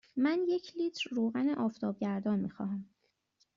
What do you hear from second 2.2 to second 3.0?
می خواهم.